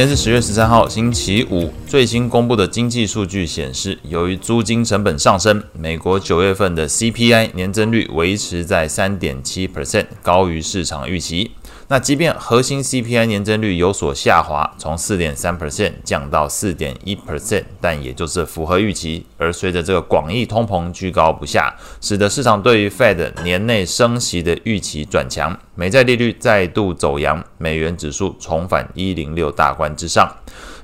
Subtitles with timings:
[0.00, 1.70] 今天是十月十三号，星期五。
[1.90, 11.50] 最新公布的经济数据显示，由于租金成本上升，美国九月份的 CPI 年增率维持在三点七 percent，高于市场预期。
[11.88, 19.26] 那即便核心 CPI 年增率有所下滑，从四点三 percent 降到四点一 percent，但也就是符合预期。
[19.36, 30.32] 而随着这个广义通膨居高不下，使得市场对于 Fed 年内升息的预期转强，美债利率再度走扬，美元指数重返一零六大关之上。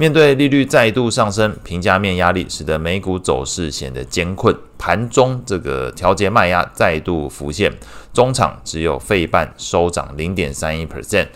[0.00, 4.56] 面对利率再度上升，平价面压力使得美股走势显得艰困。
[4.78, 7.70] 盘中这个调节卖压再度浮现，
[8.14, 11.26] 中场只有费半收涨零点三一 percent，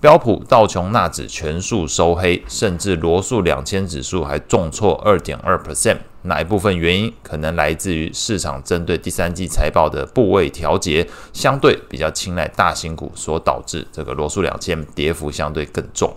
[0.00, 5.98] 标普道琼纳指全数收黑，甚至罗素两千指数还重挫二点二 percent。
[6.22, 16.10] 哪一部分原因可能来自于市场针对第三季财报的部位调节，相对比较青睐大型股所导致这个罗素两千跌幅相对更重。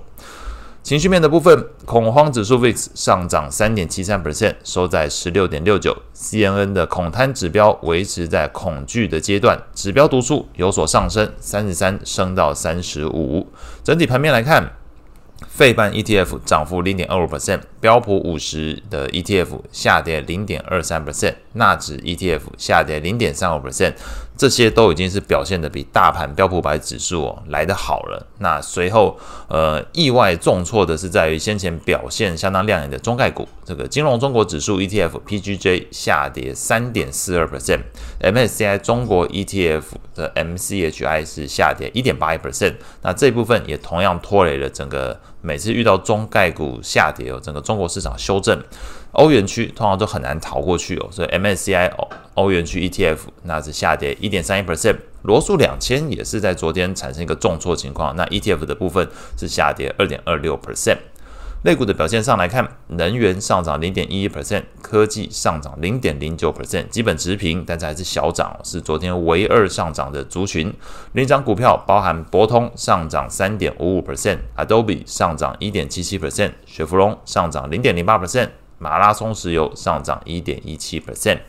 [0.87, 5.93] 情绪面的部分，恐慌指数 VIX 上涨三点七三 percent，收在十六点六九。
[6.15, 13.47] CNN 的恐贪指标维持在恐惧的阶段，指标读数有所上升，三十三升到三十五。
[13.83, 14.71] 整体盘面来看，
[15.49, 23.95] 费半 ETF 涨幅零点二五 percent，标普五十的 ETF 下跌零点二三 percent，纳指 ETF 下跌零点三五 percent。
[24.37, 28.25] 这些都已经是表现得比大盘标普白指数哦来得好了。
[28.37, 42.75] 那随后呃意外重挫的是在于先前表现相当亮眼的中概股，这个金融中国指数 ETF PGJ 下跌三点四二 percent，MSCI 中国 ETF 的 MCHI 是下跌一点八一 percent。
[43.01, 48.61] 那这部分也同样拖累了整个每次遇到中概股下跌哦，整个中国市场修正。
[49.13, 60.97] 欧元区通常都很难逃过去哦，所以 MSCI 欧欧元区 ETF 那是下跌一点三一 percent，罗素两千也是在昨天产生一个重挫情况，那 ETF 的部分是下跌二点二六 percent。
[61.63, 70.73] 类股的表现上来看，能源上涨零点一一 percent，科技上涨零点零九 percent，基本持平，但是还是小涨，是昨天唯二上涨的族群。
[71.13, 78.49] 领涨股票包含博通上涨三点五五 percent，Adobe 上涨一点七七 percent，雪佛龙上涨零点零八 percent。
[78.79, 81.39] 马拉松石油上涨一点一七 percent。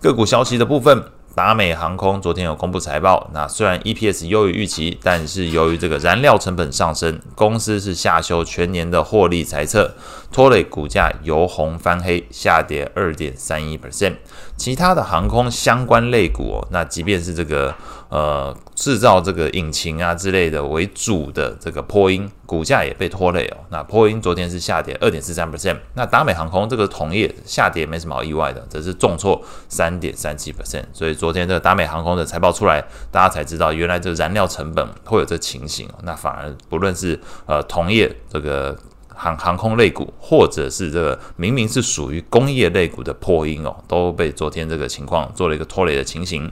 [0.00, 1.02] 个股消息的部分，
[1.36, 9.94] 达美航空昨天有公布财报，那虽然 EPS 优于预期，但是由于这个燃料成本上升，公司是下修全年的获利财测，
[10.32, 14.14] 拖累股价由红翻黑，下跌二点三一 percent。
[14.56, 17.74] 其他的航空相关类股哦，那即便是这个。
[18.08, 23.56] 呃，制造这个引擎啊之类的为主的这个波音股价也被拖累哦。
[23.68, 25.76] 那波音昨天是下跌二点四三 percent。
[25.94, 30.84] 那达美航空这个同业下跌没什么好意外的，只是重挫三点三七 percent。
[30.92, 32.80] 所以昨天这个达美航空的财报出来，
[33.10, 35.88] 大家才知道原来这个燃料成本会有这情形。
[36.04, 38.78] 那反而不论是呃同业这个
[39.16, 46.50] 航航空类股，或者是这个明明是属于工业类股的破音哦，都被昨天这个情况做了一个拖累的情形。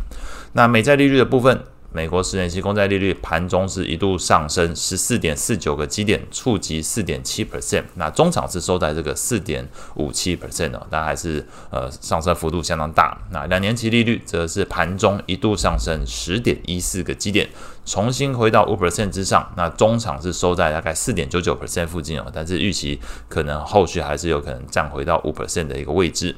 [0.54, 1.64] 那美债利率的部分，
[1.94, 7.84] 美国十年期公债利率盘中是一度上升十四点四九个基点，触及四点七 percent。
[7.94, 13.16] 那中场是收在这个四点五七 percent 哦，但还是呃上升幅度相当大。
[13.30, 17.48] 那两年期利率则是盘中一度上升十点一四个基点。
[17.86, 26.34] 重新回到五 percent 之上，那中场是收在大概四点九九 percent 附近哦，但是预期可能后续还是有可能站回到五 percent 的一个位置。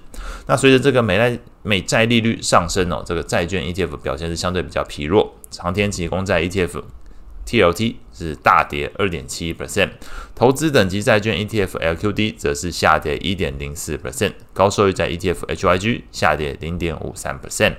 [0.46, 6.84] 那随着这个美债美债利率上升哦，这个债券 ETF 表现是相对比较疲弱，长天期公债 ETF
[7.44, 9.90] TLT 是大跌二点七 percent，
[10.36, 17.74] 投资等级债券 ETF LQD 则是下跌一点零四 percent，高收益债 ETF HYG 下跌零点五三 percent。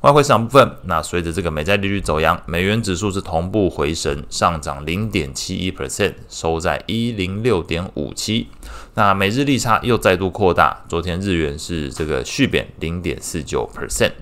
[0.00, 8.48] 外汇市场部分，那随着这个美债利率走扬，美元指数是同步回升，上涨零点七一 percent，收在一零六点五七。
[8.94, 14.12] 那美日利差又再度扩大，昨天日元是这个续贬零点四九 percent。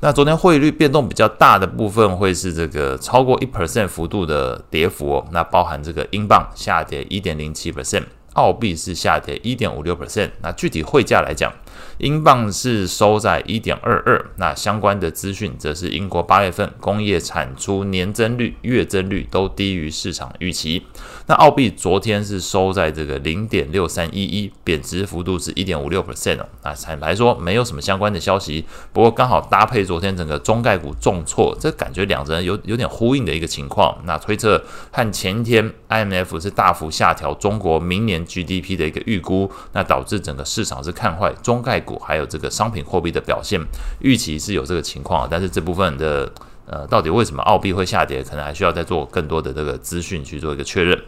[0.00, 5.26] 那昨天汇率变动比较大的部分，会是这个超过一 percent 幅度的跌幅哦。
[5.32, 8.04] 那包含这个英镑下跌一点零七 percent，
[8.34, 10.32] 澳币是下跌一点五六 percent。
[10.42, 11.50] 那具体汇价来讲，
[11.98, 20.84] 英镑是收在一点二二，那相关的资讯则是英国八月份工业产出年增率、月增率都低于市场预期。
[21.26, 26.46] 那澳币昨天是收在这个零点六三一一，贬值幅度是一点五六 percent 哦。
[26.62, 33.96] 那坦白说，没有什么相关的消息，不过刚好搭配昨天整个中概股重挫，这感觉两人有有点呼应的一个情况。
[34.04, 41.98] 那推测和前天 IMF 是大幅下调中国明年 GDP 的一个预估，那导致整个市场是看坏中概股。
[41.98, 43.60] 还有这个商品货币的表现，
[44.00, 46.30] 预期是有这个情况，但是这部分的
[46.66, 50.98] 呃，到底为什么澳币会下跌，可能还需要再做更多的这个资讯去做一个确认。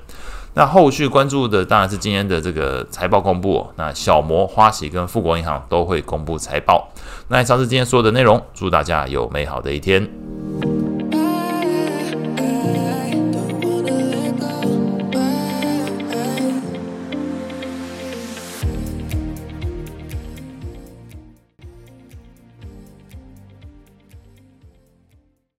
[0.54, 3.66] 那后续关注的当然是今天的这个财报公布。
[3.76, 6.88] 那小摩、花旗跟富国银行都会公布财报。
[7.28, 10.29] 那以上是今天所有的内容，祝大家有美好的一天。